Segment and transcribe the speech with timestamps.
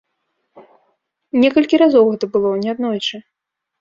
[1.43, 3.15] Некалькі разоў гэта было, неаднойчы.